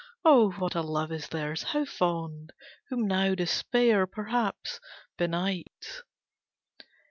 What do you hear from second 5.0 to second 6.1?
benights.